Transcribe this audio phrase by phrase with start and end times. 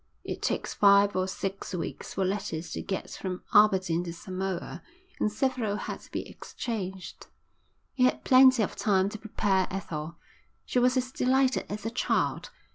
[0.23, 4.81] It takes five or six weeks for letters to get from Aberdeen to Samoa,
[5.19, 7.27] and several had to be exchanged.
[7.93, 10.15] He had plenty of time to prepare Ethel.
[10.65, 12.49] She was as delighted as a child.